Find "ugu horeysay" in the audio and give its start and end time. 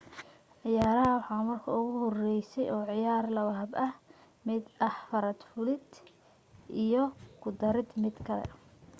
1.79-2.67